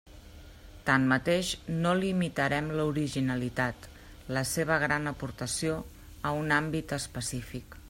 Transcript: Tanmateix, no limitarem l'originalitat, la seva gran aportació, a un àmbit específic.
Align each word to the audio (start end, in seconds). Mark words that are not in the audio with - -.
Tanmateix, 0.89 1.51
no 1.83 1.91
limitarem 1.99 2.71
l'originalitat, 2.79 3.87
la 4.39 4.43
seva 4.53 4.81
gran 4.85 5.13
aportació, 5.13 5.77
a 6.31 6.33
un 6.43 6.53
àmbit 6.61 6.99
específic. 7.01 7.79